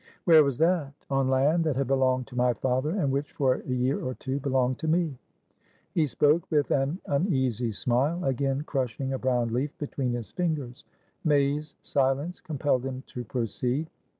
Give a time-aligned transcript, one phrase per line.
[0.25, 3.67] "Where was that?" "On land that had belonged to my father, and, which, for a
[3.67, 5.15] year or two, belonged to me."
[5.93, 10.85] He spoke with an uneasy smile, again crushing a brown leaf between his fingers.
[11.23, 13.91] May's silence compelled him to proceed.